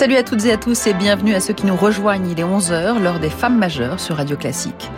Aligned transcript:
Salut 0.00 0.16
à 0.16 0.22
toutes 0.22 0.46
et 0.46 0.52
à 0.52 0.56
tous 0.56 0.86
et 0.86 0.94
bienvenue 0.94 1.34
à 1.34 1.40
ceux 1.40 1.52
qui 1.52 1.66
nous 1.66 1.76
rejoignent. 1.76 2.30
Il 2.30 2.40
est 2.40 2.42
11h, 2.42 3.02
l'heure 3.02 3.20
des 3.20 3.28
femmes 3.28 3.58
majeures 3.58 4.00
sur 4.00 4.16
Radio 4.16 4.34
Classique. 4.34 4.90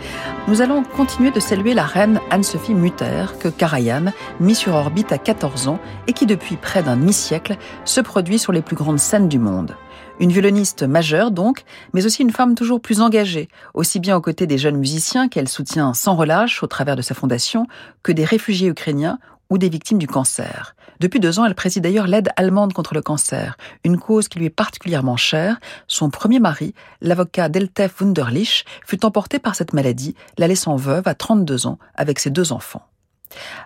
Nous 0.47 0.61
allons 0.61 0.81
continuer 0.81 1.29
de 1.29 1.41
saluer 1.41 1.73
la 1.73 1.83
reine 1.83 2.21
Anne-Sophie 2.29 2.73
Mutter, 2.73 3.25
que 3.41 3.49
Karajan, 3.49 4.13
mis 4.39 4.55
sur 4.55 4.75
orbite 4.75 5.11
à 5.11 5.17
14 5.17 5.67
ans 5.67 5.81
et 6.07 6.13
qui 6.13 6.25
depuis 6.25 6.55
près 6.55 6.83
d'un 6.83 6.95
demi-siècle 6.95 7.57
se 7.83 7.99
produit 7.99 8.39
sur 8.39 8.53
les 8.53 8.61
plus 8.61 8.77
grandes 8.77 8.97
scènes 8.97 9.27
du 9.27 9.39
monde. 9.39 9.75
Une 10.21 10.31
violoniste 10.31 10.83
majeure 10.83 11.31
donc, 11.31 11.65
mais 11.93 12.05
aussi 12.05 12.21
une 12.21 12.31
femme 12.31 12.55
toujours 12.55 12.79
plus 12.79 13.01
engagée, 13.01 13.49
aussi 13.73 13.99
bien 13.99 14.15
aux 14.15 14.21
côtés 14.21 14.47
des 14.47 14.57
jeunes 14.57 14.77
musiciens 14.77 15.27
qu'elle 15.27 15.49
soutient 15.49 15.93
sans 15.93 16.15
relâche 16.15 16.63
au 16.63 16.67
travers 16.67 16.95
de 16.95 17.01
sa 17.01 17.13
fondation, 17.13 17.67
que 18.03 18.13
des 18.13 18.23
réfugiés 18.23 18.69
ukrainiens 18.69 19.19
ou 19.49 19.57
des 19.57 19.69
victimes 19.69 19.97
du 19.97 20.07
cancer. 20.07 20.75
Depuis 20.99 21.19
deux 21.19 21.39
ans, 21.39 21.45
elle 21.45 21.55
préside 21.55 21.83
d'ailleurs 21.83 22.07
l'aide 22.07 22.29
allemande 22.37 22.73
contre 22.73 22.93
le 22.93 23.01
cancer, 23.01 23.57
une 23.83 23.99
cause 23.99 24.27
qui 24.27 24.39
lui 24.39 24.45
est 24.45 24.49
particulièrement 24.49 25.17
chère. 25.17 25.59
Son 25.87 26.09
premier 26.09 26.39
mari, 26.39 26.73
l'avocat 27.01 27.49
Deltef 27.49 27.99
Wunderlich, 28.01 28.65
fut 28.85 29.05
emporté 29.05 29.39
par 29.39 29.55
cette 29.55 29.73
maladie, 29.73 30.15
la 30.37 30.47
laissant 30.47 30.75
veuve 30.75 31.07
à 31.07 31.15
32 31.15 31.67
ans 31.67 31.77
avec 31.95 32.19
ses 32.19 32.29
deux 32.29 32.51
enfants. 32.51 32.87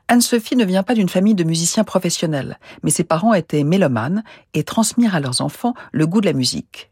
Anne-Sophie 0.08 0.55
ne 0.55 0.66
vient 0.66 0.84
pas 0.84 0.94
d'une 0.94 1.09
famille 1.09 1.35
de 1.35 1.44
musiciens 1.44 1.84
professionnels, 1.84 2.57
mais 2.84 2.91
ses 2.91 3.04
parents 3.04 3.34
étaient 3.34 3.63
mélomanes 3.63 4.23
et 4.54 4.63
transmirent 4.63 5.16
à 5.16 5.20
leurs 5.20 5.41
enfants 5.41 5.73
le 5.91 6.07
goût 6.07 6.21
de 6.21 6.26
la 6.26 6.34
musique. 6.34 6.91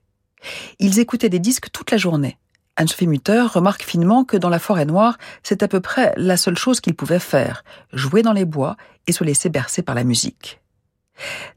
Ils 0.79 0.99
écoutaient 0.99 1.29
des 1.29 1.39
disques 1.39 1.71
toute 1.71 1.91
la 1.91 1.97
journée. 1.97 2.37
Anne-Sophie 2.77 3.07
Mutter 3.07 3.41
remarque 3.41 3.83
finement 3.83 4.25
que 4.25 4.35
dans 4.35 4.49
la 4.49 4.59
forêt 4.59 4.85
noire, 4.85 5.17
c'est 5.43 5.63
à 5.63 5.67
peu 5.67 5.79
près 5.79 6.13
la 6.17 6.35
seule 6.35 6.57
chose 6.57 6.81
qu'ils 6.81 6.95
pouvaient 6.95 7.19
faire, 7.19 7.63
jouer 7.93 8.21
dans 8.21 8.33
les 8.33 8.45
bois 8.45 8.75
et 9.07 9.13
se 9.13 9.23
laisser 9.23 9.49
bercer 9.49 9.81
par 9.81 9.95
la 9.95 10.03
musique. 10.03 10.59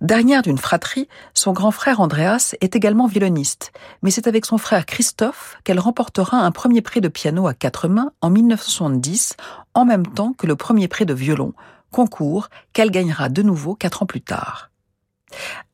Dernière 0.01 0.43
d'une 0.43 0.59
fratrie, 0.59 1.09
son 1.35 1.53
grand 1.53 1.73
frère 1.73 2.01
Andreas 2.01 2.55
est 2.61 2.77
également 2.77 3.09
violoniste, 3.09 3.73
mais 4.03 4.13
c'est 4.13 4.29
avec 4.29 4.47
son 4.47 4.59
frère 4.59 4.87
Christophe 4.87 5.57
qu'elle 5.65 5.81
remportera 5.81 6.39
un 6.39 6.53
premier 6.53 6.81
prix 6.81 7.01
de 7.01 7.09
piano 7.09 7.49
à 7.49 7.55
quatre 7.55 7.89
mains 7.89 8.13
en 8.21 8.31
1970, 8.31 9.37
en 9.75 9.85
même 9.85 10.07
temps 10.07 10.33
que 10.33 10.47
le 10.47 10.55
premier 10.55 10.87
prix 10.87 11.07
de 11.07 11.15
violon, 11.15 11.55
concours 11.91 12.49
qu'elle 12.73 12.93
gagnera 12.93 13.29
de 13.29 13.43
nouveau 13.43 13.75
quatre 13.75 14.05
ans 14.05 14.07
plus 14.07 14.21
tard. 14.21 14.71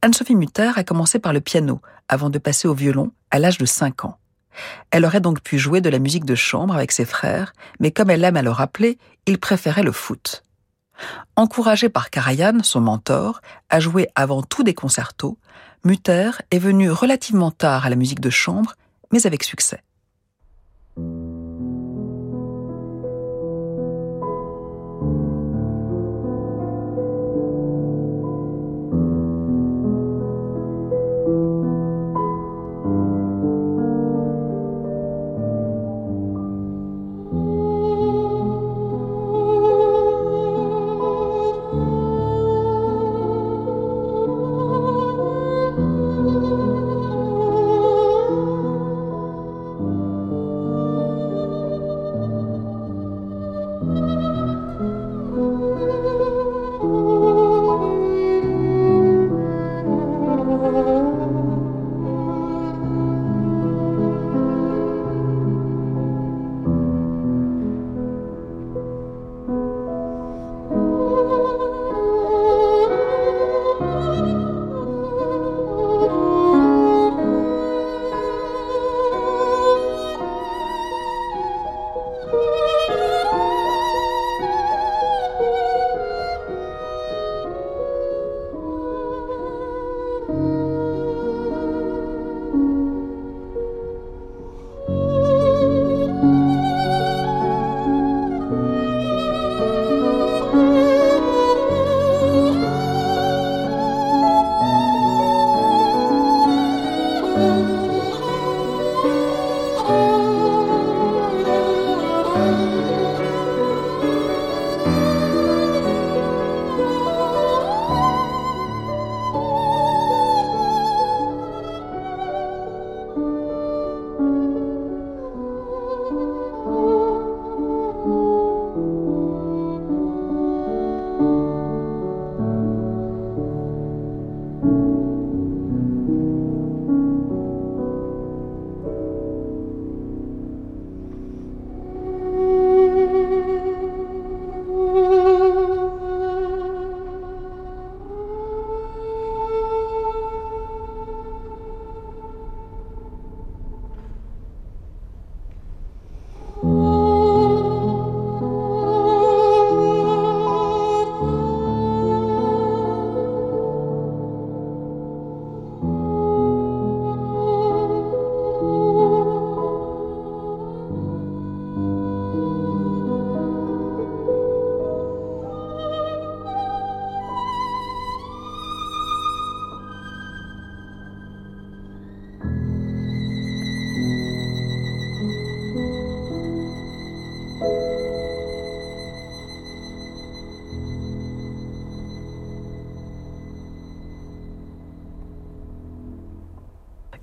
Anne-Sophie 0.01 0.35
Mutter 0.35 0.73
a 0.75 0.85
commencé 0.85 1.19
par 1.19 1.35
le 1.35 1.43
piano 1.43 1.81
avant 2.09 2.31
de 2.31 2.39
passer 2.39 2.67
au 2.67 2.75
violon 2.75 3.13
à 3.31 3.39
l'âge 3.39 3.59
de 3.59 3.67
5 3.67 4.07
ans. 4.07 4.19
Elle 4.91 5.05
aurait 5.05 5.21
donc 5.21 5.41
pu 5.41 5.59
jouer 5.59 5.81
de 5.81 5.89
la 5.89 5.99
musique 5.99 6.25
de 6.25 6.35
chambre 6.35 6.75
avec 6.75 6.93
ses 6.93 7.05
frères, 7.05 7.53
mais 7.81 7.91
comme 7.91 8.11
elle 8.11 8.25
aime 8.25 8.37
à 8.37 8.43
le 8.43 8.51
rappeler, 8.51 8.99
il 9.27 9.39
préférait 9.39 9.83
le 9.83 9.93
foot. 9.93 10.43
Encouragée 11.37 11.89
par 11.89 12.11
Karajan, 12.11 12.63
son 12.63 12.81
mentor, 12.81 13.41
à 13.69 13.81
jouer 13.81 14.09
avant 14.15 14.43
tout 14.43 14.63
des 14.63 14.75
concertos, 14.75 15.39
Mutter 15.85 16.31
est 16.51 16.59
venu 16.59 16.91
relativement 16.91 17.51
tard 17.51 17.87
à 17.87 17.91
la 17.91 17.97
musique 17.97 18.21
de 18.21 18.31
chambre, 18.31 18.75
mais 19.13 19.27
avec 19.27 19.43
succès. 19.45 19.83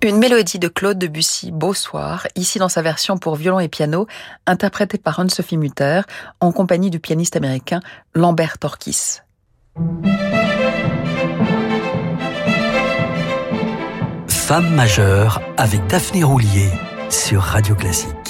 Une 0.04 0.18
mélodie 0.18 0.58
de 0.58 0.68
Claude 0.68 0.98
Debussy, 0.98 1.52
Beau 1.52 1.76
soir, 1.76 2.26
ici 2.36 2.58
dans 2.58 2.70
sa 2.70 2.82
version 2.82 3.18
pour 3.18 3.36
violon 3.36 3.60
et 3.60 3.68
piano, 3.68 4.08
interprétée 4.48 4.98
par 4.98 5.20
Anne-Sophie 5.20 5.58
Mutter, 5.58 6.02
en 6.40 6.52
compagnie 6.52 6.90
du 6.90 7.00
pianiste 7.00 7.36
américain 7.36 7.82
Lambert 8.16 8.58
Torquis. 8.58 9.20
Femme 14.28 14.74
majeure 14.74 15.40
avec 15.56 15.86
Daphné 15.86 16.24
Roulier 16.24 16.70
sur 17.10 17.44
Radio 17.44 17.76
Classique. 17.76 18.21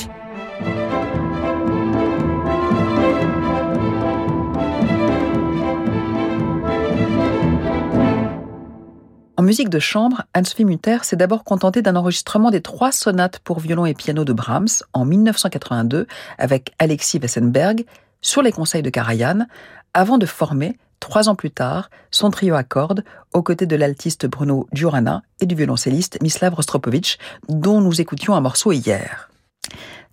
Musique 9.52 9.68
de 9.68 9.80
chambre, 9.80 10.24
Mutter 10.60 11.00
s'est 11.02 11.18
d'abord 11.18 11.44
contentée 11.44 11.82
d'un 11.82 11.98
enregistrement 11.98 12.52
des 12.52 12.62
trois 12.62 12.94
sonates 12.94 13.40
pour 13.40 13.60
violon 13.60 13.86
et 13.86 13.94
piano 13.94 14.24
de 14.24 14.32
Brahms 14.32 14.70
en 14.94 15.04
1982 15.04 16.08
avec 16.38 16.72
Alexis 16.80 17.20
Wessenberg 17.20 17.84
sur 18.22 18.42
les 18.44 18.54
conseils 18.54 18.82
de 18.82 18.90
Karajan 18.90 19.46
avant 19.94 20.18
de 20.18 20.26
former, 20.26 20.78
trois 21.02 21.28
ans 21.28 21.36
plus 21.36 21.52
tard, 21.52 21.90
son 22.12 22.32
trio 22.32 22.56
à 22.56 22.64
cordes 22.64 23.04
aux 23.34 23.44
côtés 23.44 23.66
de 23.66 23.76
l'altiste 23.76 24.26
Bruno 24.26 24.68
Djurana 24.72 25.22
et 25.42 25.46
du 25.46 25.56
violoncelliste 25.56 26.18
Mislav 26.22 26.54
Rostropovich 26.54 27.18
dont 27.50 27.82
nous 27.82 28.00
écoutions 28.00 28.36
un 28.36 28.42
morceau 28.42 28.72
hier. 28.72 29.30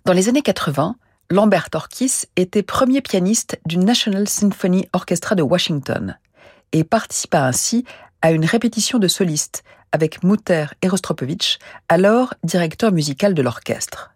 Dans 0.03 0.11
les 0.11 0.27
années 0.27 0.41
80, 0.41 0.97
Lambert 1.31 1.69
Orkis 1.75 2.25
était 2.35 2.61
premier 2.61 2.99
pianiste 2.99 3.57
du 3.65 3.77
National 3.77 4.27
Symphony 4.27 4.89
Orchestra 4.91 5.35
de 5.35 5.43
Washington 5.43 6.17
et 6.73 6.83
participa 6.83 7.39
ainsi 7.39 7.85
à 8.21 8.31
une 8.31 8.45
répétition 8.45 8.99
de 8.99 9.07
solistes 9.07 9.63
avec 9.91 10.23
Mutter 10.23 10.65
et 10.81 10.87
Rostropovich, 10.87 11.59
alors 11.87 12.33
directeur 12.43 12.91
musical 12.91 13.33
de 13.33 13.41
l'orchestre. 13.41 14.11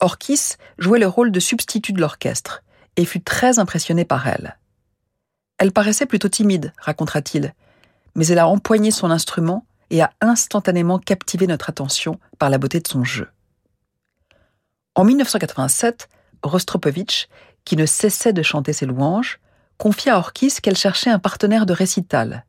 Orkis 0.00 0.56
jouait 0.78 0.98
le 0.98 1.06
rôle 1.06 1.30
de 1.30 1.40
substitut 1.40 1.92
de 1.92 2.00
l'orchestre 2.00 2.62
et 2.96 3.04
fut 3.04 3.20
très 3.20 3.58
impressionné 3.58 4.04
par 4.04 4.26
elle. 4.26 4.58
Elle 5.58 5.72
paraissait 5.72 6.06
plutôt 6.06 6.28
timide, 6.28 6.72
racontera-t-il, 6.78 7.54
mais 8.14 8.26
elle 8.26 8.40
a 8.40 8.48
empoigné 8.48 8.90
son 8.90 9.10
instrument 9.10 9.64
et 9.90 10.02
a 10.02 10.12
instantanément 10.20 10.98
captivé 10.98 11.46
notre 11.46 11.70
attention 11.70 12.18
par 12.38 12.50
la 12.50 12.58
beauté 12.58 12.80
de 12.80 12.88
son 12.88 13.04
jeu. 13.04 13.28
En 14.94 15.04
1987, 15.04 16.08
Rostropovich, 16.42 17.28
qui 17.64 17.76
ne 17.76 17.86
cessait 17.86 18.32
de 18.32 18.42
chanter 18.42 18.72
ses 18.72 18.86
louanges, 18.86 19.38
confia 19.78 20.16
à 20.16 20.18
Orkis 20.18 20.54
qu'elle 20.62 20.76
cherchait 20.76 21.10
un 21.10 21.18
partenaire 21.18 21.66
de 21.66 21.72
récital 21.72 22.44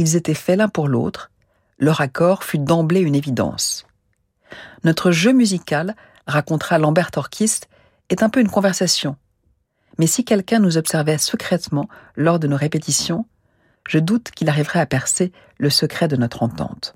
ils 0.00 0.16
étaient 0.16 0.32
faits 0.32 0.56
l'un 0.56 0.68
pour 0.68 0.88
l'autre, 0.88 1.30
leur 1.78 2.00
accord 2.00 2.42
fut 2.42 2.58
d'emblée 2.58 3.00
une 3.00 3.14
évidence. 3.14 3.86
Notre 4.82 5.10
jeu 5.10 5.32
musical, 5.32 5.94
racontera 6.26 6.78
Lambert 6.78 7.10
Orchist, 7.16 7.68
est 8.08 8.22
un 8.22 8.30
peu 8.30 8.40
une 8.40 8.48
conversation. 8.48 9.16
Mais 9.98 10.06
si 10.06 10.24
quelqu'un 10.24 10.58
nous 10.58 10.78
observait 10.78 11.18
secrètement 11.18 11.86
lors 12.16 12.38
de 12.38 12.46
nos 12.46 12.56
répétitions, 12.56 13.26
je 13.86 13.98
doute 13.98 14.30
qu'il 14.30 14.48
arriverait 14.48 14.80
à 14.80 14.86
percer 14.86 15.32
le 15.58 15.68
secret 15.68 16.08
de 16.08 16.16
notre 16.16 16.42
entente. 16.42 16.94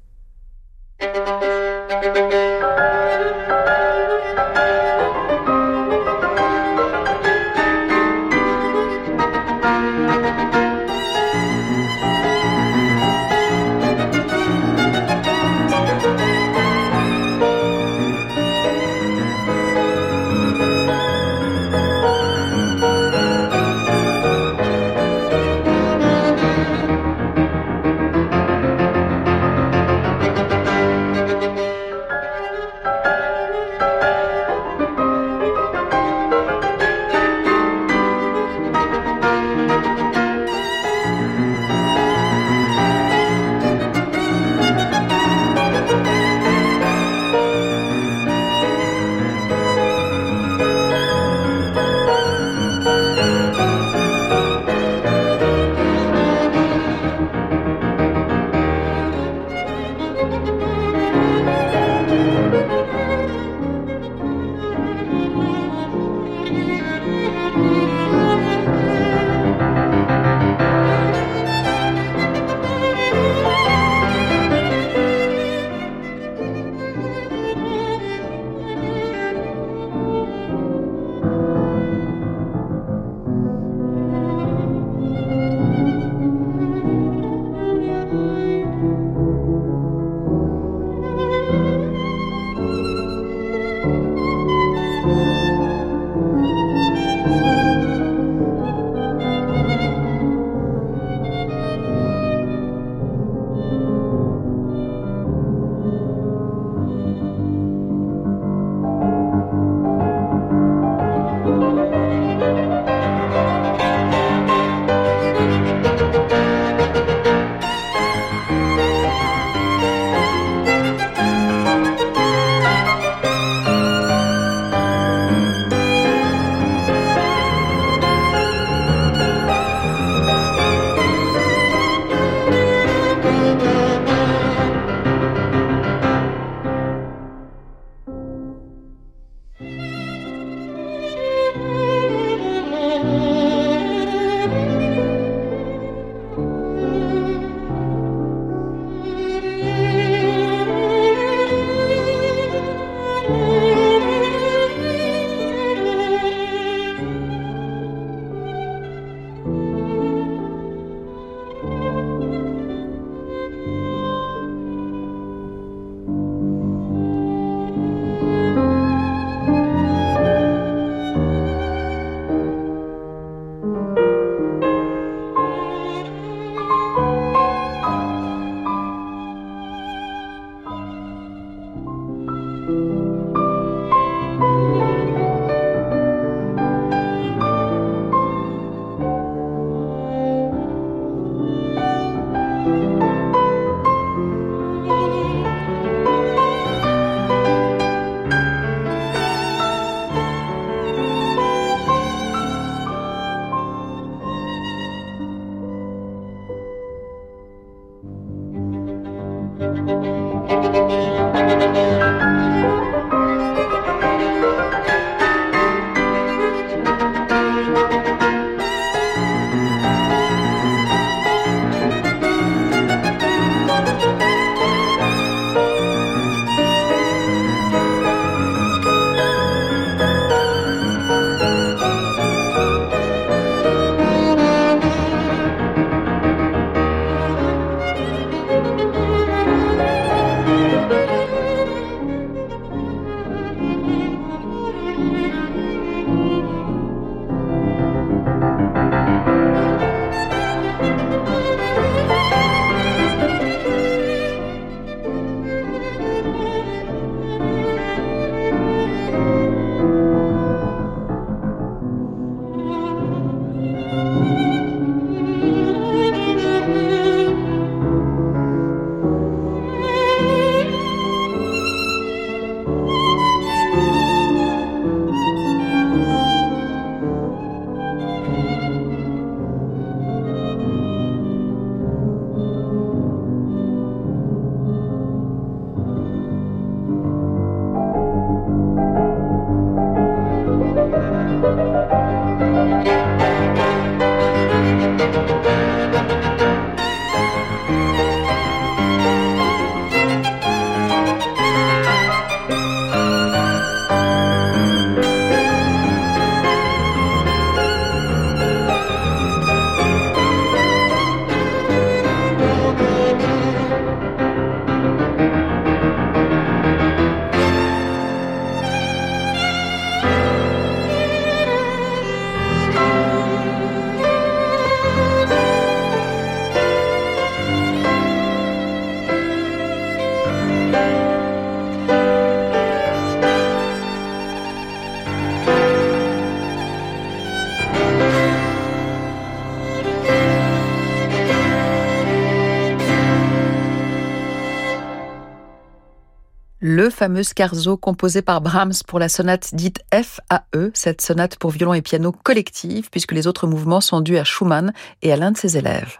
Le 346.84 346.90
fameux 346.90 347.22
scarzo 347.22 347.78
composé 347.78 348.20
par 348.20 348.42
Brahms 348.42 348.82
pour 348.86 348.98
la 348.98 349.08
sonate 349.08 349.54
dite 349.54 349.80
FAE, 349.90 350.70
cette 350.74 351.00
sonate 351.00 351.36
pour 351.36 351.50
violon 351.50 351.72
et 351.72 351.80
piano 351.80 352.12
collective, 352.12 352.90
puisque 352.90 353.12
les 353.12 353.26
autres 353.26 353.46
mouvements 353.46 353.80
sont 353.80 354.02
dus 354.02 354.18
à 354.18 354.24
Schumann 354.24 354.74
et 355.00 355.10
à 355.10 355.16
l'un 355.16 355.30
de 355.30 355.38
ses 355.38 355.56
élèves. 355.56 355.96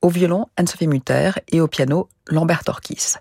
Au 0.00 0.08
violon, 0.08 0.46
Anne-Sophie 0.56 0.86
Mutter 0.86 1.32
et 1.52 1.60
au 1.60 1.68
piano, 1.68 2.08
Lambert 2.26 2.62
Orkis. 2.68 3.16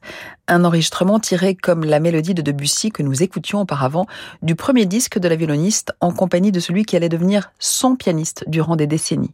Un 0.47 0.63
enregistrement 0.63 1.19
tiré 1.19 1.55
comme 1.55 1.83
la 1.83 1.99
mélodie 1.99 2.35
de 2.35 2.41
Debussy 2.41 2.89
que 2.89 3.03
nous 3.03 3.21
écoutions 3.21 3.59
auparavant 3.59 4.05
du 4.41 4.55
premier 4.55 4.85
disque 4.85 5.19
de 5.19 5.27
la 5.27 5.35
violoniste 5.35 5.91
en 5.99 6.13
compagnie 6.13 6.53
de 6.53 6.61
celui 6.61 6.85
qui 6.85 6.95
allait 6.95 7.09
devenir 7.09 7.51
son 7.59 7.97
pianiste 7.97 8.45
durant 8.47 8.77
des 8.77 8.87
décennies. 8.87 9.33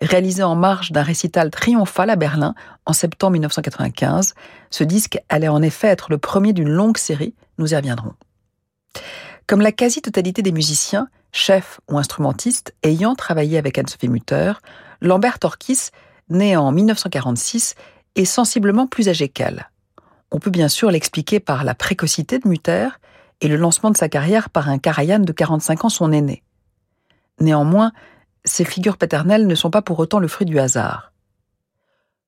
Réalisé 0.00 0.42
en 0.42 0.54
marge 0.54 0.92
d'un 0.92 1.02
récital 1.02 1.50
triomphal 1.50 2.10
à 2.10 2.16
Berlin 2.16 2.54
en 2.84 2.92
septembre 2.92 3.32
1995, 3.32 4.34
ce 4.70 4.84
disque 4.84 5.18
allait 5.28 5.48
en 5.48 5.62
effet 5.62 5.88
être 5.88 6.10
le 6.10 6.18
premier 6.18 6.52
d'une 6.52 6.68
longue 6.68 6.98
série, 6.98 7.34
nous 7.58 7.72
y 7.72 7.76
reviendrons. 7.76 8.14
Comme 9.46 9.60
la 9.60 9.72
quasi-totalité 9.72 10.42
des 10.42 10.52
musiciens, 10.52 11.08
chefs 11.32 11.80
ou 11.90 11.98
instrumentistes 11.98 12.74
ayant 12.82 13.14
travaillé 13.14 13.58
avec 13.58 13.78
Anne-Sophie 13.78 14.08
Mutter, 14.08 14.52
Lambert 15.00 15.38
Orkis, 15.44 15.90
né 16.28 16.56
en 16.56 16.72
1946, 16.72 17.74
est 18.16 18.24
sensiblement 18.24 18.86
plus 18.86 19.08
âgé 19.08 19.28
qu'elle. 19.28 19.70
On 20.32 20.40
peut 20.40 20.50
bien 20.50 20.68
sûr 20.68 20.90
l'expliquer 20.90 21.38
par 21.38 21.62
la 21.62 21.74
précocité 21.74 22.38
de 22.38 22.48
Mutter 22.48 22.88
et 23.40 23.48
le 23.48 23.56
lancement 23.56 23.90
de 23.90 23.96
sa 23.96 24.08
carrière 24.08 24.50
par 24.50 24.68
un 24.68 24.78
Karajan 24.78 25.20
de 25.20 25.32
45 25.32 25.84
ans, 25.84 25.88
son 25.88 26.10
aîné. 26.10 26.42
Néanmoins, 27.40 27.92
ces 28.46 28.64
figures 28.64 28.96
paternelles 28.96 29.46
ne 29.46 29.54
sont 29.54 29.70
pas 29.70 29.82
pour 29.82 29.98
autant 29.98 30.18
le 30.18 30.28
fruit 30.28 30.46
du 30.46 30.58
hasard. 30.58 31.12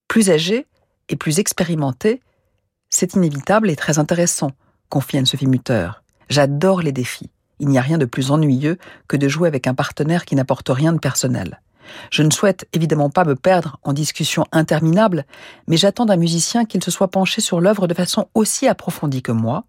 Plus 0.09 0.31
âgé 0.31 0.67
et 1.09 1.17
plus 1.17 1.39
expérimenté, 1.39 2.21
c'est 2.91 3.15
inévitable 3.15 3.71
et 3.71 3.77
très 3.77 3.99
intéressant, 3.99 4.51
confie 4.89 5.19
Anne-Sophie 5.19 5.47
Mutter. 5.47 5.91
J'adore 6.29 6.83
les 6.83 6.93
défis. 6.93 7.31
Il 7.61 7.69
n'y 7.69 7.79
a 7.79 7.83
rien 7.83 7.99
de 7.99 8.05
plus 8.05 8.31
ennuyeux 8.31 8.79
que 9.07 9.17
de 9.17 9.29
jouer 9.29 9.49
avec 9.49 9.67
un 9.67 9.75
partenaire 9.75 10.25
qui 10.25 10.35
n'apporte 10.35 10.69
rien 10.69 10.93
de 10.93 10.99
personnel. 10.99 11.61
Je 12.11 12.23
ne 12.23 12.31
souhaite 12.31 12.69
évidemment 12.73 13.11
pas 13.11 13.25
me 13.25 13.35
perdre 13.35 13.79
en 13.83 13.93
discussions 13.93 14.45
interminables, 14.53 15.25
mais 15.67 15.77
j'attends 15.77 16.07
d'un 16.07 16.17
musicien 16.17 16.65
qu'il 16.65 16.85
se 16.85 16.91
soit 16.91 17.09
penché 17.09 17.41
sur 17.41 17.61
l'œuvre 17.61 17.87
de 17.87 17.95
façon 17.95 18.29
aussi 18.35 18.69
approfondie 18.69 19.23
que 19.23 19.33
moi, 19.33 19.65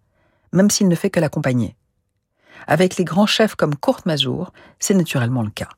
même 0.51 0.69
s'il 0.69 0.87
ne 0.87 0.95
fait 0.95 1.09
que 1.09 1.19
l'accompagner. 1.19 1.75
Avec 2.67 2.97
les 2.97 3.05
grands 3.05 3.25
chefs 3.25 3.55
comme 3.55 3.75
Kurt 3.75 4.05
Mazur, 4.05 4.51
c'est 4.79 4.93
naturellement 4.93 5.43
le 5.43 5.49
cas. 5.49 5.69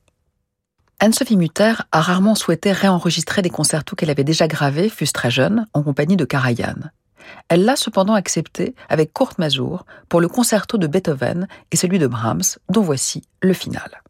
Anne-Sophie 1.04 1.36
Mutter 1.36 1.74
a 1.92 2.00
rarement 2.00 2.36
souhaité 2.36 2.72
réenregistrer 2.72 3.42
des 3.42 3.50
concertos 3.50 3.96
qu'elle 3.96 4.12
avait 4.12 4.24
déjà 4.24 4.48
gravés, 4.48 4.88
fût 4.88 5.08
très 5.08 5.32
jeune, 5.32 5.66
en 5.74 5.82
compagnie 5.82 6.16
de 6.16 6.26
Karajan. 6.26 6.76
Elle 7.50 7.66
l'a 7.66 7.76
cependant 7.76 8.14
accepté 8.14 8.76
avec 8.88 9.12
Kurt 9.12 9.40
Mazur 9.40 9.88
pour 10.10 10.22
le 10.22 10.28
concerto 10.28 10.78
de 10.78 10.86
Beethoven 10.86 11.48
et 11.72 11.76
celui 11.76 11.98
de 11.98 12.06
Brahms, 12.06 12.60
dont 12.70 12.84
voici 12.84 13.24
le 13.42 13.54
final. 13.54 14.04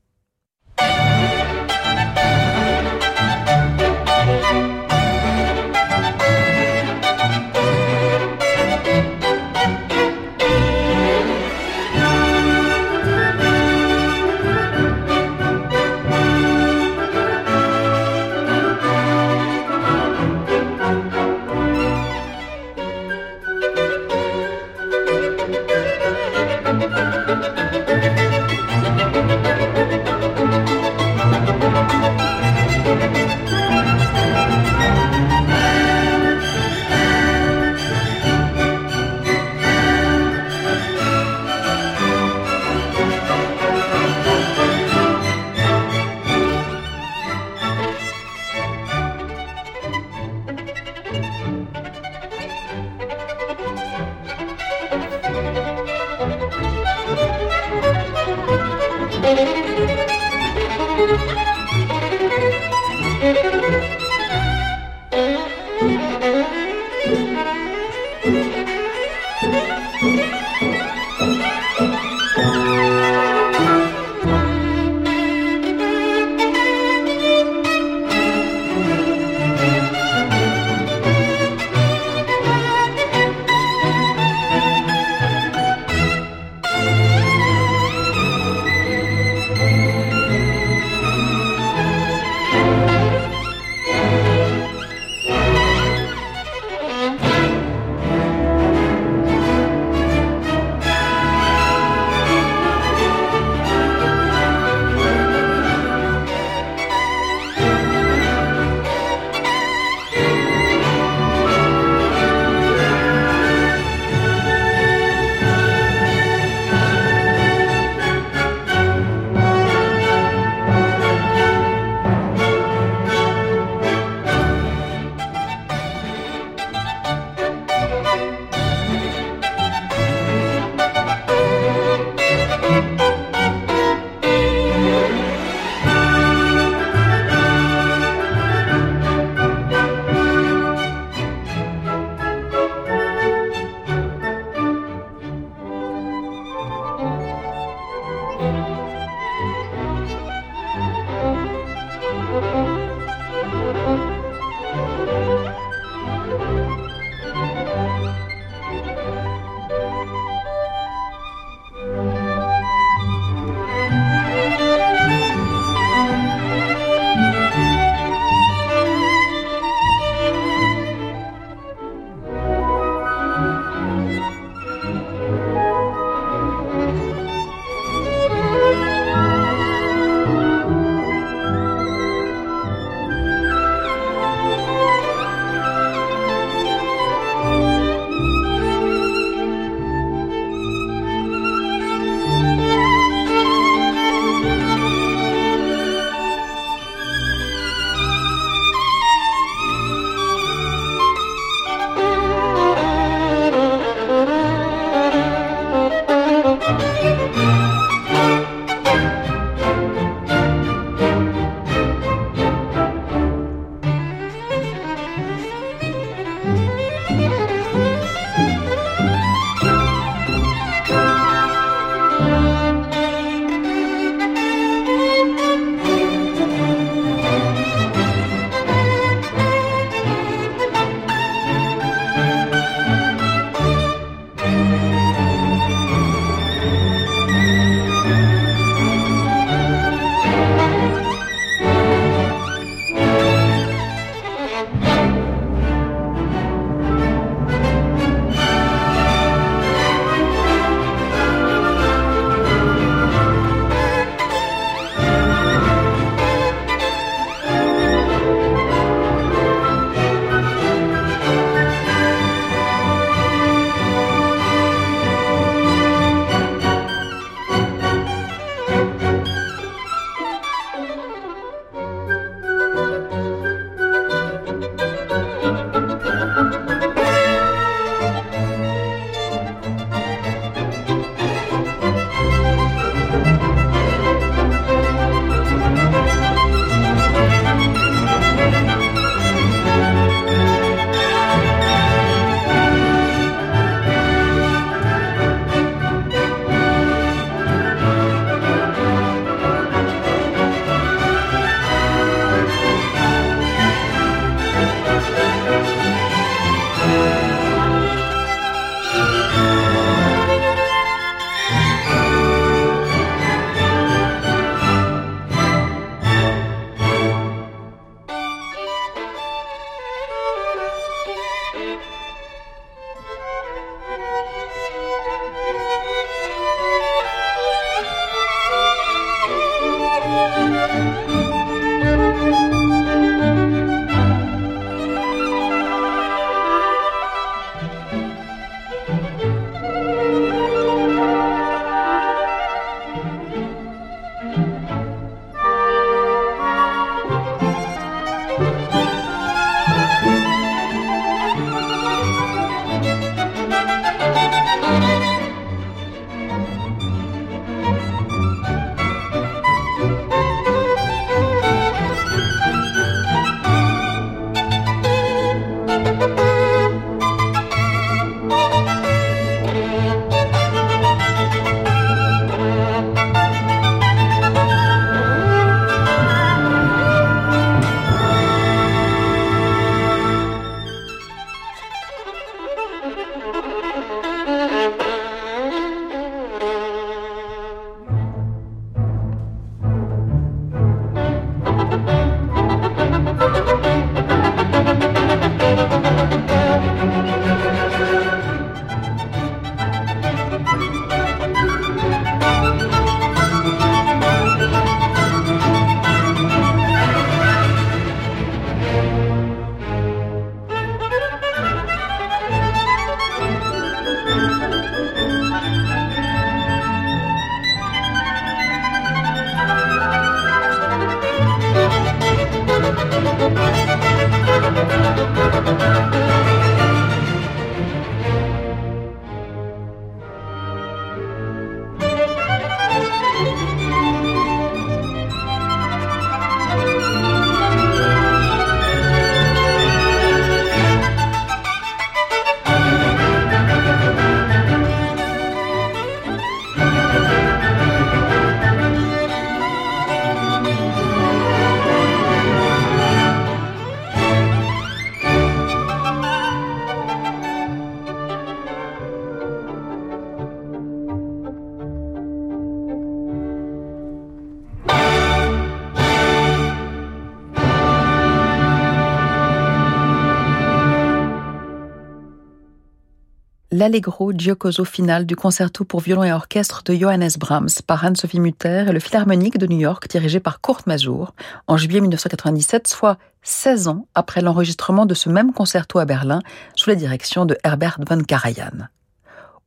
l'Allegro 473.62 474.12
Giocoso 474.12 474.66
final 474.66 475.06
du 475.06 475.16
concerto 475.16 475.66
pour 475.66 475.82
violon 475.82 476.04
et 476.04 476.12
orchestre 476.12 476.64
de 476.64 476.74
Johannes 476.74 477.12
Brahms 477.20 477.62
par 477.68 477.86
Anne-Sophie 477.86 478.20
Mutter 478.20 478.66
et 478.68 478.72
le 478.72 478.80
Philharmonique 478.80 479.38
de 479.38 479.46
New 479.46 479.60
York 479.60 479.88
dirigé 479.88 480.20
par 480.20 480.42
Kurt 480.42 480.66
Masur 480.66 481.14
en 481.46 481.58
juillet 481.58 481.80
1997, 481.80 482.68
soit 482.68 482.98
16 483.22 483.68
ans 483.68 483.86
après 483.94 484.22
l'enregistrement 484.22 484.88
de 484.88 484.96
ce 484.96 485.10
même 485.10 485.32
concerto 485.32 485.78
à 485.78 485.86
Berlin 485.86 486.24
sous 486.56 486.72
la 486.72 486.76
direction 486.76 487.28
de 487.28 487.38
Herbert 487.44 487.78
von 487.88 488.02
Karajan. 488.02 488.66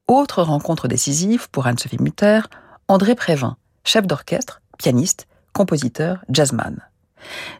Autre 0.06 0.44
rencontre 0.44 0.86
décisive 0.86 1.50
pour 1.50 1.66
Anne-Sophie 1.66 2.00
Mutter, 2.00 2.38
André 2.86 3.16
Prévin, 3.16 3.56
chef 3.82 4.06
d'orchestre, 4.06 4.60
pianiste, 4.78 5.26
compositeur, 5.52 6.24
jazzman. 6.28 6.78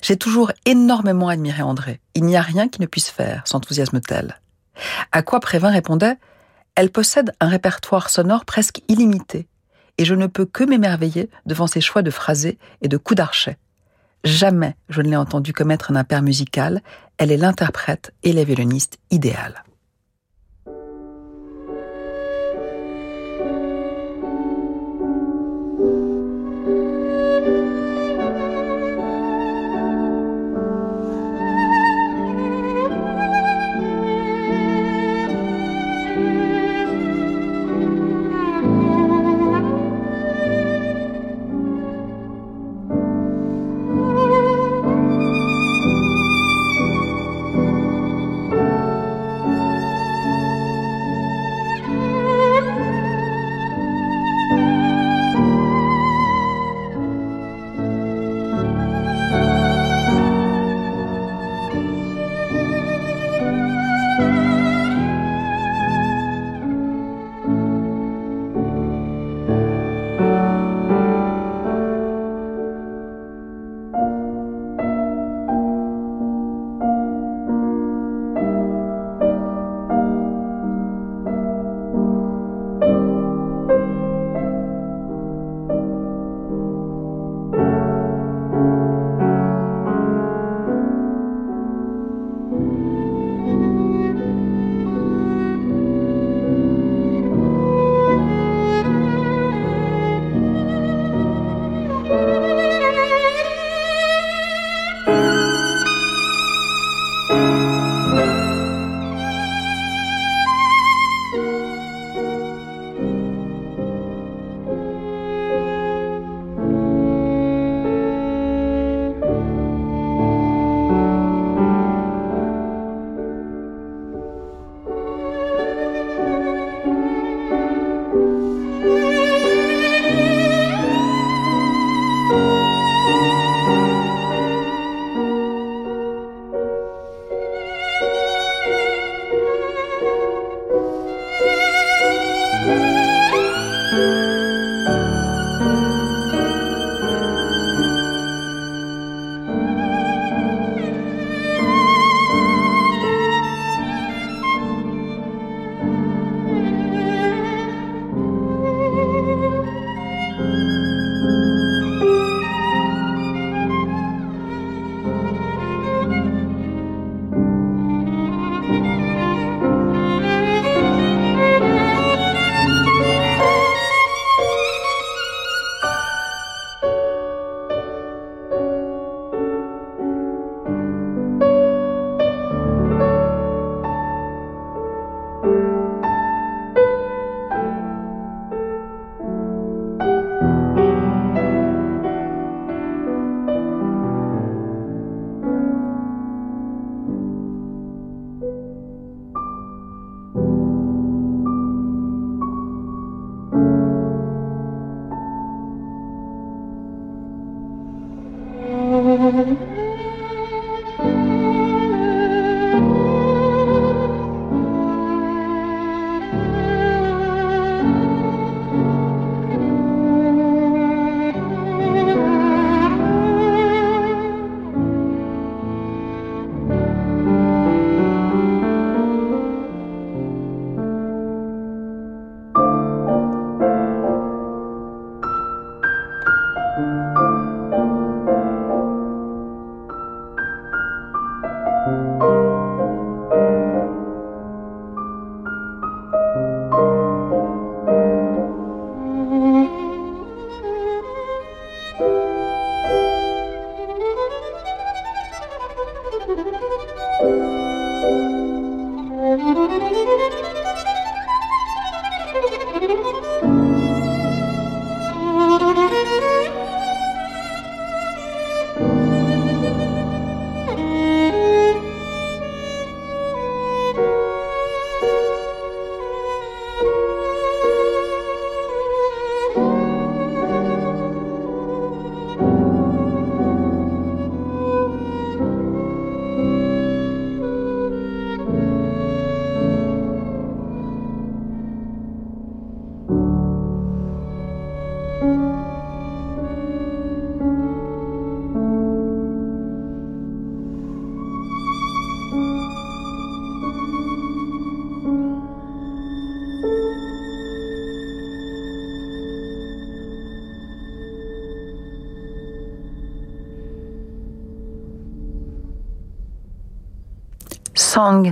J'ai 0.02 0.16
toujours 0.16 0.52
énormément 0.66 1.26
admiré 1.26 1.62
André. 1.62 1.98
Il 2.14 2.22
n'y 2.22 2.36
a 2.36 2.42
rien 2.42 2.68
qui 2.68 2.80
ne 2.80 2.86
puisse 2.86 3.10
faire, 3.10 3.42
s'enthousiasme-t-elle. 3.44 4.38
À 5.10 5.22
quoi 5.22 5.40
Prévin 5.40 5.70
répondait 5.70 6.16
Elle 6.74 6.90
possède 6.90 7.32
un 7.40 7.48
répertoire 7.48 8.10
sonore 8.10 8.44
presque 8.44 8.82
illimité, 8.88 9.46
et 9.98 10.04
je 10.04 10.14
ne 10.14 10.26
peux 10.26 10.44
que 10.44 10.64
m'émerveiller 10.64 11.30
devant 11.46 11.66
ses 11.66 11.80
choix 11.80 12.02
de 12.02 12.10
phrasés 12.10 12.58
et 12.82 12.88
de 12.88 12.96
coups 12.96 13.16
d'archet. 13.16 13.58
Jamais 14.24 14.74
je 14.88 15.02
ne 15.02 15.08
l'ai 15.08 15.16
entendue 15.16 15.52
commettre 15.52 15.90
un 15.92 15.96
impair 15.96 16.22
musical, 16.22 16.82
elle 17.18 17.30
est 17.30 17.36
l'interprète 17.36 18.12
et 18.22 18.32
la 18.32 18.44
violoniste 18.44 18.98
idéale. 19.10 19.64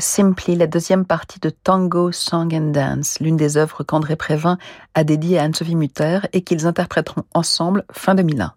Simply, 0.00 0.54
la 0.54 0.68
deuxième 0.68 1.04
partie 1.04 1.40
de 1.40 1.50
Tango, 1.50 2.12
Song 2.12 2.54
and 2.54 2.70
Dance, 2.70 3.18
l'une 3.20 3.36
des 3.36 3.56
œuvres 3.56 3.82
qu'André 3.82 4.14
Prévin 4.14 4.56
a 4.94 5.02
dédiée 5.02 5.38
à 5.38 5.42
Anne-Sophie 5.42 5.74
Mutter 5.74 6.20
et 6.32 6.42
qu'ils 6.42 6.66
interpréteront 6.66 7.24
ensemble 7.34 7.84
fin 7.90 8.14
2001. 8.14 8.52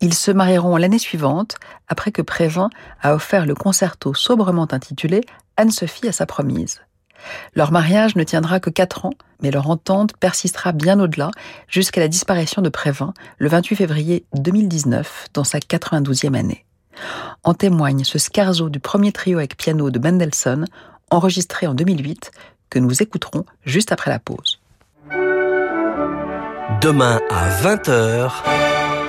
Ils 0.00 0.14
se 0.14 0.30
marieront 0.30 0.76
l'année 0.76 1.00
suivante, 1.00 1.56
après 1.88 2.12
que 2.12 2.22
Prévin 2.22 2.70
a 3.02 3.14
offert 3.14 3.46
le 3.46 3.54
concerto 3.54 4.14
sobrement 4.14 4.68
intitulé 4.70 5.22
Anne-Sophie 5.56 6.08
à 6.08 6.12
sa 6.12 6.26
promise. 6.26 6.82
Leur 7.54 7.72
mariage 7.72 8.14
ne 8.14 8.22
tiendra 8.22 8.60
que 8.60 8.70
quatre 8.70 9.06
ans, 9.06 9.14
mais 9.42 9.50
leur 9.50 9.68
entente 9.68 10.16
persistera 10.16 10.70
bien 10.70 11.00
au-delà, 11.00 11.32
jusqu'à 11.66 12.00
la 12.00 12.08
disparition 12.08 12.62
de 12.62 12.68
Prévin 12.68 13.12
le 13.38 13.48
28 13.48 13.74
février 13.74 14.24
2019, 14.34 15.28
dans 15.34 15.44
sa 15.44 15.58
92e 15.58 16.36
année. 16.36 16.64
En 17.42 17.54
témoigne 17.54 18.04
ce 18.04 18.18
scarzo 18.18 18.68
du 18.68 18.80
premier 18.80 19.12
trio 19.12 19.38
avec 19.38 19.56
piano 19.56 19.90
de 19.90 19.98
Mendelssohn, 19.98 20.66
enregistré 21.10 21.66
en 21.66 21.74
2008, 21.74 22.30
que 22.70 22.78
nous 22.78 23.02
écouterons 23.02 23.44
juste 23.64 23.92
après 23.92 24.10
la 24.10 24.18
pause. 24.18 24.60
Demain 26.80 27.20
à 27.30 27.48
20h, 27.62 28.32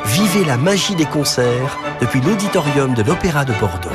vivez 0.06 0.45
la 0.45 0.58
magie 0.58 0.95
des 0.95 1.06
concerts 1.06 1.78
depuis 2.00 2.21
l'auditorium 2.21 2.93
de 2.93 3.04
l'Opéra 3.04 3.45
de 3.45 3.54
Bordeaux. 3.54 3.89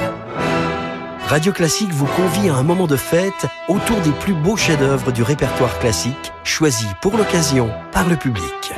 Radio 1.28 1.52
Classique 1.52 1.92
vous 1.92 2.06
convie 2.06 2.48
à 2.48 2.56
un 2.56 2.64
moment 2.64 2.88
de 2.88 2.96
fête 2.96 3.46
autour 3.68 4.00
des 4.00 4.10
plus 4.10 4.34
beaux 4.34 4.56
chefs-d'œuvre 4.56 5.12
du 5.12 5.22
répertoire 5.22 5.78
classique, 5.78 6.32
choisis 6.42 6.88
pour 7.00 7.16
l'occasion 7.16 7.70
par 7.92 8.08
le 8.08 8.16
public 8.16 8.72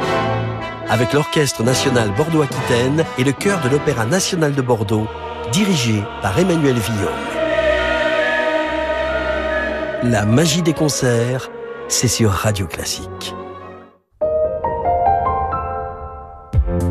avec 0.89 1.13
l'Orchestre 1.13 1.63
national 1.63 2.11
Bordeaux-Aquitaine 2.17 3.05
et 3.19 3.25
le 3.25 3.33
chœur 3.33 3.61
de 3.61 3.69
l'Opéra 3.69 4.05
national 4.05 4.55
de 4.55 4.63
Bordeaux, 4.63 5.07
dirigé 5.53 6.03
par 6.21 6.39
Emmanuel 6.39 6.77
Villaume. 6.77 7.09
La 10.05 10.25
magie 10.25 10.63
des 10.63 10.73
concerts, 10.73 11.51
c'est 11.89 12.09
sur 12.09 12.31
Radio 12.31 12.67
Classique. 12.67 13.35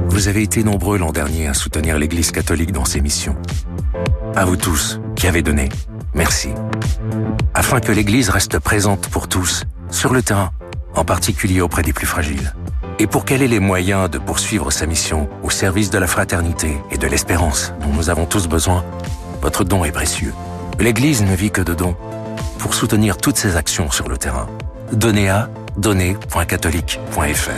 Vous 0.08 0.28
avez 0.28 0.44
été 0.44 0.64
nombreux 0.64 0.98
l'an 0.98 1.12
dernier 1.12 1.48
à 1.48 1.54
soutenir 1.54 1.98
l'Église 1.98 2.32
catholique 2.32 2.72
dans 2.72 2.86
ses 2.86 3.02
missions. 3.02 3.36
À 4.36 4.46
vous 4.46 4.56
tous 4.56 5.00
qui 5.16 5.28
avez 5.28 5.42
donné, 5.42 5.70
merci. 6.14 6.50
Afin 7.54 7.80
que 7.80 7.92
l'Église 7.92 8.30
reste 8.30 8.60
présente 8.60 9.08
pour 9.10 9.28
tous, 9.28 9.64
sur 9.90 10.14
le 10.14 10.22
terrain, 10.22 10.52
en 10.96 11.04
particulier 11.04 11.62
auprès 11.62 11.82
des 11.82 11.94
plus 11.94 12.08
fragiles 12.08 12.54
et 13.02 13.08
pour 13.08 13.26
qu'elle 13.26 13.42
ait 13.42 13.48
les 13.48 13.60
moyens 13.60 14.12
de 14.12 14.20
poursuivre 14.20 14.70
sa 14.70 14.86
mission 14.86 15.28
au 15.42 15.50
service 15.50 15.90
de 15.90 15.98
la 15.98 16.06
fraternité 16.06 16.78
et 16.92 17.00
de 17.00 17.08
l'espérance 17.08 17.74
dont 17.82 17.92
nous 17.92 18.12
avons 18.12 18.28
tous 18.28 18.48
besoin, 18.48 18.86
votre 19.42 19.64
don 19.64 19.84
est 19.84 19.92
précieux. 19.92 20.36
L'Église 20.80 21.24
ne 21.24 21.34
vit 21.34 21.50
que 21.50 21.62
de 21.62 21.74
dons. 21.74 21.96
Pour 22.60 22.76
soutenir 22.76 23.18
toutes 23.18 23.38
ses 23.38 23.56
actions 23.56 23.90
sur 23.90 24.08
le 24.08 24.20
terrain, 24.20 24.48
donnez 24.94 25.30
à 25.30 25.50
donner.catholique.fr. 25.78 27.50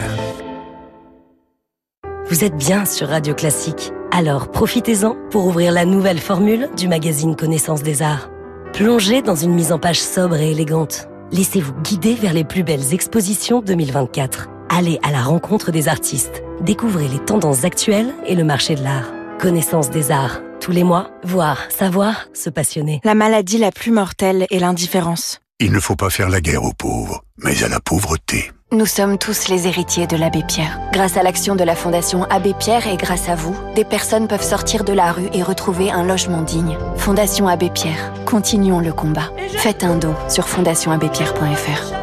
Vous 2.29 2.45
êtes 2.45 2.55
bien 2.55 2.85
sur 2.85 3.09
Radio 3.09 3.33
Classique. 3.33 3.91
Alors 4.11 4.49
profitez-en 4.49 5.17
pour 5.29 5.45
ouvrir 5.45 5.73
la 5.73 5.83
nouvelle 5.83 6.19
formule 6.19 6.69
du 6.77 6.87
magazine 6.87 7.35
Connaissance 7.35 7.83
des 7.83 8.01
Arts. 8.01 8.29
Plongez 8.71 9.21
dans 9.21 9.35
une 9.35 9.53
mise 9.53 9.73
en 9.73 9.77
page 9.77 9.99
sobre 9.99 10.37
et 10.37 10.51
élégante. 10.51 11.09
Laissez-vous 11.33 11.73
guider 11.81 12.15
vers 12.15 12.31
les 12.31 12.45
plus 12.45 12.63
belles 12.63 12.93
expositions 12.93 13.59
2024 13.59 14.47
Allez 14.69 14.99
à 15.03 15.11
la 15.11 15.21
rencontre 15.21 15.71
des 15.71 15.87
artistes. 15.87 16.43
Découvrez 16.61 17.07
les 17.07 17.19
tendances 17.19 17.63
actuelles 17.63 18.13
et 18.25 18.35
le 18.35 18.43
marché 18.43 18.75
de 18.75 18.83
l'art. 18.83 19.11
Connaissance 19.39 19.89
des 19.89 20.11
arts. 20.11 20.41
Tous 20.59 20.71
les 20.71 20.83
mois, 20.83 21.09
voir, 21.23 21.57
savoir, 21.69 22.27
se 22.33 22.49
passionner. 22.49 23.01
La 23.03 23.15
maladie 23.15 23.57
la 23.57 23.71
plus 23.71 23.91
mortelle 23.91 24.47
est 24.49 24.59
l'indifférence. 24.59 25.41
Il 25.59 25.71
ne 25.71 25.79
faut 25.79 25.95
pas 25.95 26.09
faire 26.09 26.29
la 26.29 26.41
guerre 26.41 26.63
aux 26.63 26.73
pauvres, 26.73 27.23
mais 27.37 27.63
à 27.63 27.67
la 27.67 27.79
pauvreté. 27.79 28.51
Nous 28.73 28.87
sommes 28.87 29.19
tous 29.19 29.49
les 29.49 29.67
héritiers 29.67 30.07
de 30.07 30.17
l'abbé 30.17 30.41
Pierre. 30.47 30.79
Grâce 30.91 31.15
à 31.15 31.21
l'action 31.21 31.55
de 31.55 31.63
la 31.63 31.75
Fondation 31.75 32.23
Abbé 32.23 32.55
Pierre 32.57 32.87
et 32.87 32.97
grâce 32.97 33.29
à 33.29 33.35
vous, 33.35 33.55
des 33.75 33.85
personnes 33.85 34.27
peuvent 34.27 34.41
sortir 34.41 34.83
de 34.83 34.93
la 34.93 35.11
rue 35.11 35.29
et 35.31 35.43
retrouver 35.43 35.91
un 35.91 36.03
logement 36.03 36.41
digne. 36.41 36.77
Fondation 36.97 37.47
Abbé 37.47 37.69
Pierre, 37.69 38.11
continuons 38.25 38.79
le 38.79 38.91
combat. 38.91 39.29
Faites 39.57 39.83
un 39.83 39.95
don 39.95 40.15
sur 40.27 40.47
fondationabbépierre.fr. 40.47 42.02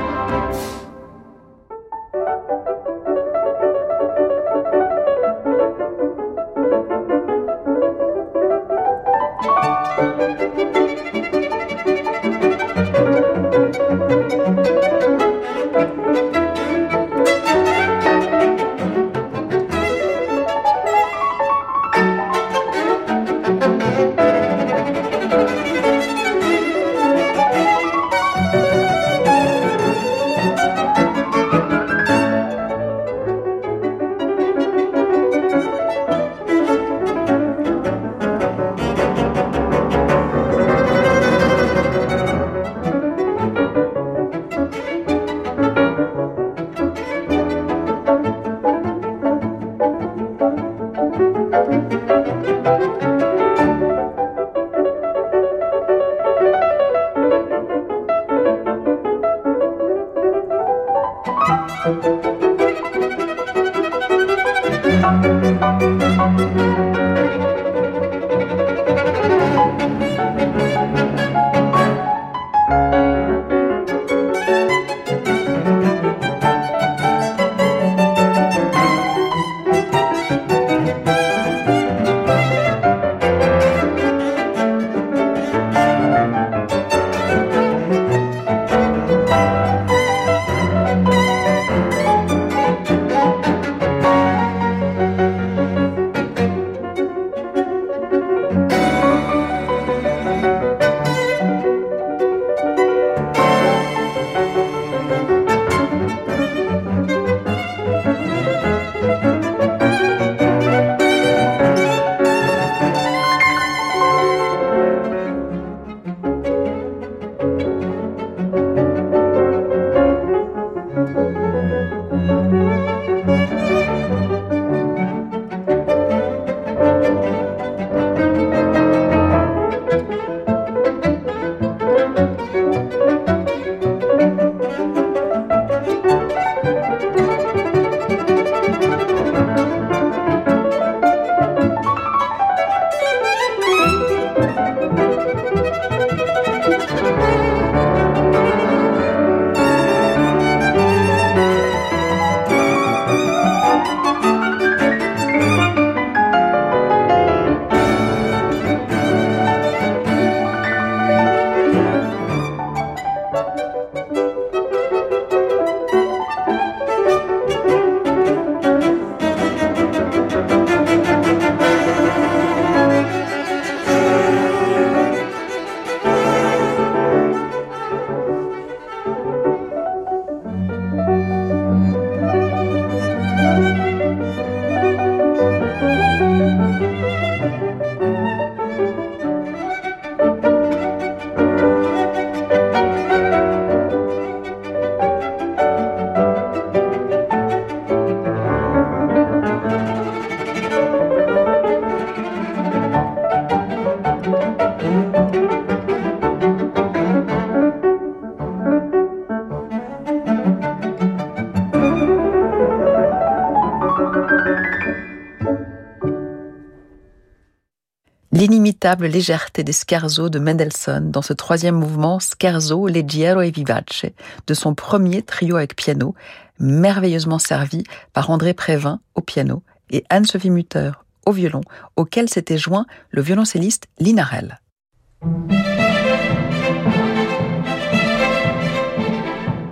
L'inimitable 218.41 219.05
légèreté 219.05 219.63
des 219.63 219.71
scherzos 219.71 220.29
de 220.29 220.39
Mendelssohn 220.39 221.11
dans 221.11 221.21
ce 221.21 221.31
troisième 221.31 221.75
mouvement 221.75 222.17
Scherzo, 222.17 222.87
Leggero 222.87 223.41
e 223.41 223.51
Vivace 223.51 224.07
de 224.47 224.53
son 224.55 224.73
premier 224.73 225.21
trio 225.21 225.57
avec 225.57 225.75
piano, 225.75 226.15
merveilleusement 226.57 227.37
servi 227.37 227.83
par 228.13 228.31
André 228.31 228.55
Prévin 228.55 228.99
au 229.13 229.21
piano 229.21 229.61
et 229.91 230.05
Anne-Sophie 230.09 230.49
Mutter 230.49 230.89
au 231.27 231.31
violon, 231.33 231.61
auquel 231.97 232.29
s'était 232.29 232.57
joint 232.57 232.87
le 233.11 233.21
violoncelliste 233.21 233.85
Linarel. 233.99 234.59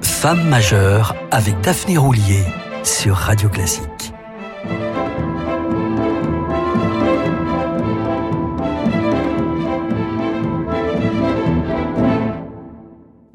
Femme 0.02 0.48
majeure 0.48 1.16
avec 1.32 1.60
Daphné 1.62 1.98
Roulier 1.98 2.44
sur 2.84 3.16
Radio 3.16 3.50
Classique. 3.50 4.14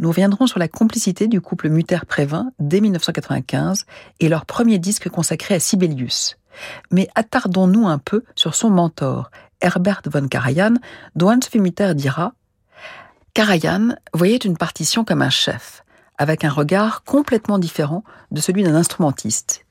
Nous 0.04 0.10
reviendrons 0.10 0.46
sur 0.46 0.58
la 0.58 0.68
complicité 0.68 1.28
du 1.28 1.40
couple 1.40 1.70
Mutter-Prévin 1.70 2.52
dès 2.58 2.82
1995 2.82 3.86
et 4.20 4.28
leur 4.28 4.44
premier 4.44 4.78
disque 4.78 5.08
consacré 5.08 5.54
à 5.54 5.58
Sibelius. 5.58 6.36
Mais 6.90 7.08
attardons-nous 7.14 7.86
un 7.86 7.96
peu 7.96 8.22
sur 8.34 8.54
son 8.54 8.68
mentor, 8.68 9.30
Herbert 9.62 10.02
von 10.04 10.28
Karajan, 10.28 10.74
dont 11.16 11.30
Hans 11.30 11.58
Mutter 11.58 11.94
dira 11.94 12.34
Karajan 13.32 13.94
voyait 14.12 14.36
une 14.36 14.58
partition 14.58 15.06
comme 15.06 15.22
un 15.22 15.30
chef, 15.30 15.86
avec 16.18 16.44
un 16.44 16.50
regard 16.50 17.02
complètement 17.04 17.58
différent 17.58 18.04
de 18.30 18.42
celui 18.42 18.62
d'un 18.62 18.74
instrumentiste. 18.74 19.64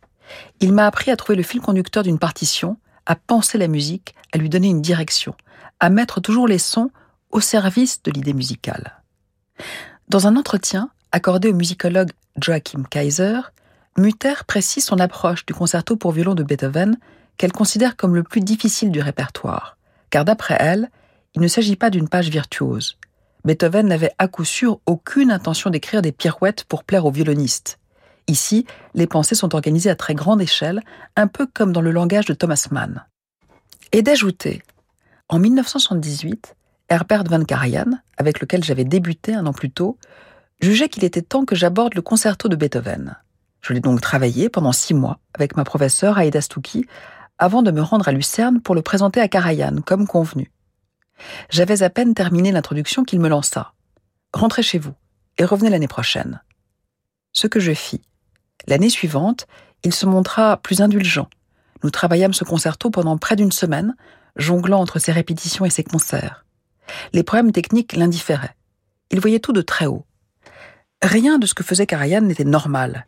Il 0.62 0.74
m'a 0.74 0.88
appris 0.88 1.12
à 1.12 1.16
trouver 1.16 1.36
le 1.36 1.44
fil 1.44 1.62
conducteur 1.62 2.02
d'une 2.02 2.18
partition, 2.18 2.78
à 3.06 3.16
penser 3.16 3.60
la 3.60 3.68
musique, 3.68 4.16
à 4.32 4.40
lui 4.40 4.50
donner 4.50 4.70
une 4.70 4.82
direction, 4.82 5.36
à 5.80 5.92
mettre 5.92 6.22
toujours 6.22 6.48
les 6.48 6.58
sons 6.58 6.90
au 7.30 7.40
service 7.40 8.02
de 8.02 8.10
l'idée 8.10 8.34
musicale. 8.34 9.00
Dans 10.10 10.28
un 10.28 10.36
entretien 10.36 10.90
accordé 11.12 11.50
au 11.50 11.54
musicologue 11.54 12.12
Joachim 12.42 12.84
Kaiser, 12.90 13.40
Mutter 13.98 14.34
précise 14.48 14.86
son 14.86 15.00
approche 15.00 15.46
du 15.46 15.54
concerto 15.54 15.96
pour 15.96 16.12
violon 16.12 16.34
de 16.34 16.44
Beethoven 16.44 16.98
qu'elle 17.38 17.52
considère 17.52 17.96
comme 17.96 18.16
le 18.16 18.24
plus 18.24 18.42
difficile 18.42 18.92
du 18.92 19.02
répertoire, 19.02 19.78
car 20.10 20.26
d'après 20.26 20.58
elle, 20.60 20.90
il 21.36 21.42
ne 21.42 21.48
s'agit 21.48 21.76
pas 21.76 21.90
d'une 21.90 22.10
page 22.10 22.30
virtuose. 22.30 22.98
Beethoven 23.46 23.88
n'avait 23.88 24.14
à 24.20 24.28
coup 24.28 24.46
sûr 24.46 24.80
aucune 24.86 25.32
intention 25.32 25.70
d'écrire 25.70 26.02
des 26.02 26.12
pirouettes 26.12 26.64
pour 26.64 26.84
plaire 26.84 27.06
aux 27.06 27.12
violonistes. 27.12 27.80
Ici, 28.28 28.66
les 28.94 29.08
pensées 29.08 29.36
sont 29.36 29.54
organisées 29.54 29.90
à 29.90 29.96
très 29.96 30.16
grande 30.16 30.42
échelle, 30.42 30.82
un 31.16 31.28
peu 31.28 31.46
comme 31.46 31.74
dans 31.74 31.82
le 31.82 31.92
langage 31.92 32.26
de 32.26 32.34
Thomas 32.34 32.68
Mann. 32.72 33.06
Et 33.92 34.02
d'ajouter, 34.02 34.64
en 35.28 35.40
1978, 35.40 36.56
Herbert 36.90 37.24
van 37.24 37.44
Karajan, 37.44 38.00
avec 38.18 38.40
lequel 38.40 38.64
j'avais 38.64 38.84
débuté 38.84 39.34
un 39.34 39.46
an 39.46 39.54
plus 39.54 39.72
tôt, 39.72 39.98
jugeait 40.62 40.90
qu'il 40.90 41.04
était 41.04 41.22
temps 41.22 41.46
que 41.46 41.56
j'aborde 41.56 41.96
le 41.96 42.02
concerto 42.02 42.50
de 42.50 42.56
Beethoven. 42.56 43.18
Je 43.62 43.74
l'ai 43.74 43.80
donc 43.80 44.02
travaillé 44.02 44.50
pendant 44.50 44.74
six 44.74 44.94
mois 44.94 45.20
avec 45.34 45.56
ma 45.56 45.64
professeure 45.64 46.18
Aïda 46.18 46.42
Stouki 46.42 46.86
avant 47.38 47.62
de 47.62 47.72
me 47.72 47.82
rendre 47.82 48.08
à 48.08 48.12
Lucerne 48.12 48.62
pour 48.62 48.76
le 48.76 48.82
présenter 48.82 49.20
à 49.20 49.28
Karajan, 49.28 49.82
comme 49.86 50.08
convenu. 50.08 50.52
J'avais 51.50 51.84
à 51.84 51.90
peine 51.90 52.14
terminé 52.14 52.52
l'introduction 52.52 53.04
qu'il 53.04 53.20
me 53.20 53.30
lança. 53.30 53.74
Rentrez 54.34 54.64
chez 54.64 54.80
vous 54.80 54.94
et 55.38 55.46
revenez 55.46 55.70
l'année 55.70 55.88
prochaine. 55.88 56.42
Ce 57.32 57.48
que 57.48 57.60
je 57.60 57.74
fis. 57.74 58.02
L'année 58.68 58.90
suivante, 58.90 59.48
il 59.84 59.94
se 59.94 60.06
montra 60.06 60.58
plus 60.58 60.82
indulgent. 60.82 61.30
Nous 61.84 61.90
travaillâmes 61.90 62.34
ce 62.34 62.44
concerto 62.44 62.90
pendant 62.90 63.18
près 63.18 63.36
d'une 63.36 63.52
semaine, 63.52 63.96
jonglant 64.36 64.80
entre 64.80 65.00
ses 65.00 65.12
répétitions 65.12 65.66
et 65.66 65.70
ses 65.70 65.84
concerts. 65.84 66.43
Les 67.14 67.24
problèmes 67.24 67.52
techniques 67.52 67.94
l'indifféraient. 67.94 68.56
Il 69.12 69.20
voyait 69.20 69.40
tout 69.40 69.54
de 69.54 69.62
très 69.62 69.86
haut. 69.86 70.06
Rien 71.02 71.38
de 71.38 71.46
ce 71.46 71.54
que 71.54 71.64
faisait 71.64 71.86
Karajan 71.86 72.22
n'était 72.22 72.44
normal. 72.44 73.08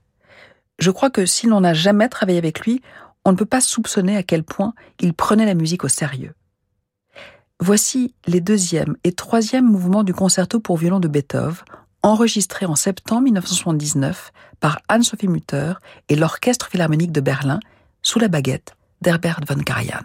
Je 0.79 0.91
crois 0.91 1.09
que 1.09 1.25
si 1.25 1.47
l'on 1.47 1.61
n'a 1.61 1.73
jamais 1.73 2.09
travaillé 2.09 2.37
avec 2.37 2.61
lui, 2.61 2.81
on 3.23 3.31
ne 3.31 3.37
peut 3.37 3.45
pas 3.45 3.61
soupçonner 3.61 4.17
à 4.17 4.23
quel 4.23 4.43
point 4.43 4.73
il 4.99 5.13
prenait 5.13 5.45
la 5.45 5.53
musique 5.53 5.83
au 5.83 5.87
sérieux. 5.87 6.35
Voici 7.61 8.13
les 8.27 8.41
deuxième 8.41 8.97
et 9.03 9.13
troisième 9.13 9.65
mouvements 9.65 10.03
du 10.03 10.13
concerto 10.13 10.59
pour 10.59 10.77
violon 10.77 10.99
de 10.99 11.07
Beethoven, 11.07 11.63
enregistrés 12.03 12.65
en 12.65 12.75
septembre 12.75 13.23
1979 13.23 14.31
par 14.59 14.79
Anne-Sophie 14.89 15.29
Mutter 15.29 15.73
et 16.09 16.15
l'Orchestre 16.15 16.67
philharmonique 16.67 17.13
de 17.13 17.21
Berlin 17.21 17.59
sous 18.01 18.19
la 18.19 18.27
baguette 18.27 18.75
d'Herbert 19.01 19.39
von 19.47 19.63
Karajan. 19.63 20.03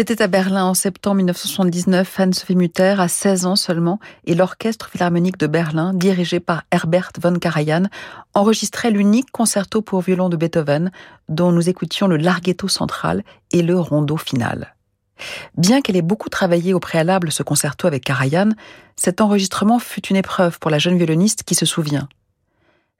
C'était 0.00 0.22
à 0.22 0.28
Berlin 0.28 0.64
en 0.64 0.72
septembre 0.72 1.16
1979, 1.16 2.20
Anne-Sophie 2.20 2.56
Mutter 2.56 2.94
a 2.98 3.06
16 3.06 3.44
ans 3.44 3.54
seulement 3.54 4.00
et 4.24 4.34
l'Orchestre 4.34 4.88
Philharmonique 4.88 5.36
de 5.36 5.46
Berlin, 5.46 5.92
dirigé 5.92 6.40
par 6.40 6.62
Herbert 6.70 7.10
von 7.20 7.34
Karajan, 7.34 7.82
enregistrait 8.32 8.90
l'unique 8.90 9.30
concerto 9.30 9.82
pour 9.82 10.00
violon 10.00 10.30
de 10.30 10.38
Beethoven 10.38 10.90
dont 11.28 11.52
nous 11.52 11.68
écoutions 11.68 12.06
le 12.06 12.16
larghetto 12.16 12.66
central 12.66 13.24
et 13.52 13.60
le 13.60 13.78
rondo 13.78 14.16
final. 14.16 14.74
Bien 15.58 15.82
qu'elle 15.82 15.96
ait 15.96 16.00
beaucoup 16.00 16.30
travaillé 16.30 16.72
au 16.72 16.80
préalable 16.80 17.30
ce 17.30 17.42
concerto 17.42 17.86
avec 17.86 18.02
Karajan, 18.02 18.52
cet 18.96 19.20
enregistrement 19.20 19.78
fut 19.78 20.06
une 20.06 20.16
épreuve 20.16 20.58
pour 20.60 20.70
la 20.70 20.78
jeune 20.78 20.96
violoniste 20.96 21.42
qui 21.42 21.54
se 21.54 21.66
souvient. 21.66 22.08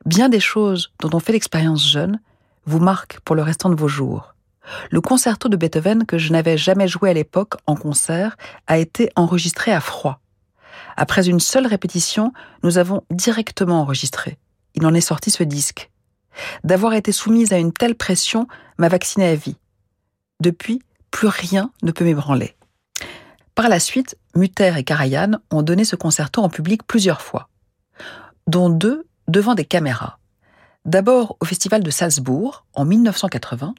Bien 0.05 0.28
des 0.28 0.38
choses 0.38 0.92
dont 1.01 1.16
on 1.16 1.20
fait 1.20 1.32
l'expérience 1.32 1.90
jeune 1.90 2.20
vous 2.66 2.78
marquent 2.78 3.20
pour 3.20 3.36
le 3.36 3.42
restant 3.42 3.70
de 3.70 3.74
vos 3.74 3.88
jours. 3.88 4.34
Le 4.91 5.01
concerto 5.01 5.49
de 5.49 5.57
Beethoven 5.57 6.07
que 6.07 6.19
je 6.19 6.33
n'avais 6.33 6.59
jamais 6.59 6.89
joué 6.89 7.11
à 7.11 7.15
l'époque 7.15 7.55
en 7.67 7.77
concert 7.77 8.37
a 8.67 8.79
été 8.79 9.11
enregistré 9.17 9.73
à 9.73 9.81
froid. 9.81 10.21
Après 10.97 11.29
une 11.29 11.41
seule 11.41 11.67
répétition, 11.67 12.33
nous 12.63 12.79
avons 12.79 13.03
directement 13.11 13.81
enregistré. 13.81 14.39
Il 14.75 14.87
en 14.87 14.95
est 14.95 15.01
sorti 15.01 15.31
ce 15.31 15.43
disque. 15.43 15.91
D'avoir 16.65 16.95
été 16.95 17.13
soumise 17.13 17.53
à 17.53 17.59
une 17.59 17.73
telle 17.73 17.95
pression 17.95 18.47
m'a 18.79 18.89
vacciné 18.89 19.27
à 19.27 19.35
vie. 19.35 19.57
Depuis, 20.41 20.83
plus 21.11 21.29
rien 21.29 21.71
ne 21.83 21.93
peut 21.93 22.05
m'ébranler. 22.05 22.55
Par 23.55 23.69
la 23.69 23.81
suite, 23.81 24.17
Mutter 24.35 24.73
et 24.77 24.85
Karajan 24.85 25.33
ont 25.51 25.63
donné 25.63 25.85
ce 25.85 25.97
concerto 25.97 26.41
en 26.43 26.49
public 26.49 26.87
plusieurs 26.87 27.21
fois, 27.21 27.49
dont 28.47 28.71
deux 28.71 29.07
devant 29.29 29.55
des 29.55 29.65
caméras. 29.65 30.19
D'abord 30.87 31.37
au 31.41 31.45
Festival 31.45 31.83
de 31.83 31.91
Salzbourg 31.91 32.65
en 32.75 32.85
1980, 32.85 33.75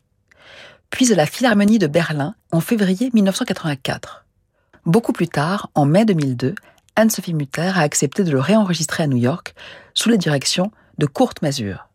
puis 0.91 1.11
à 1.11 1.15
la 1.15 1.25
Philharmonie 1.25 1.79
de 1.79 1.87
Berlin 1.87 2.35
en 2.51 2.59
février 2.59 3.09
1984. 3.13 4.25
Beaucoup 4.85 5.13
plus 5.13 5.27
tard, 5.27 5.71
en 5.73 5.85
mai 5.85 6.05
2002, 6.05 6.53
Anne-Sophie 6.95 7.33
Mutter 7.33 7.71
a 7.73 7.79
accepté 7.79 8.23
de 8.23 8.31
le 8.31 8.39
réenregistrer 8.39 9.03
à 9.03 9.07
New 9.07 9.17
York 9.17 9.55
sous 9.93 10.09
la 10.09 10.17
direction 10.17 10.71
de 10.97 11.05
Kurt 11.05 11.41
Masur. 11.41 11.87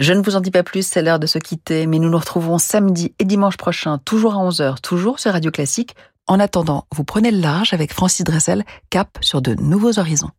Je 0.00 0.12
ne 0.12 0.22
vous 0.22 0.36
en 0.36 0.40
dis 0.40 0.50
pas 0.50 0.62
plus, 0.62 0.86
c'est 0.86 1.02
l'heure 1.02 1.18
de 1.18 1.26
se 1.26 1.38
quitter, 1.38 1.86
mais 1.86 1.98
nous 1.98 2.08
nous 2.08 2.18
retrouvons 2.18 2.58
samedi 2.58 3.14
et 3.18 3.24
dimanche 3.24 3.56
prochain, 3.56 3.98
toujours 3.98 4.34
à 4.34 4.38
11h, 4.38 4.80
toujours 4.80 5.18
sur 5.18 5.32
Radio 5.32 5.50
Classique. 5.50 5.94
En 6.26 6.40
attendant, 6.40 6.86
vous 6.92 7.04
prenez 7.04 7.30
le 7.30 7.40
large 7.40 7.74
avec 7.74 7.92
Francis 7.92 8.24
Dressel, 8.24 8.64
cap 8.90 9.18
sur 9.20 9.42
de 9.42 9.54
nouveaux 9.54 9.98
horizons. 9.98 10.30